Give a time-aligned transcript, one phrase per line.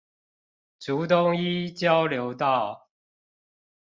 [0.79, 2.87] 竹東一交流道